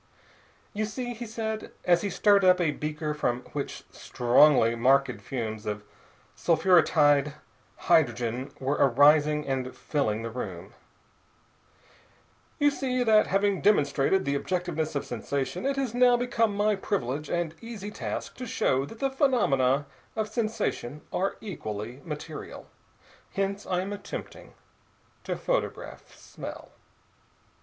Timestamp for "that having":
13.03-13.61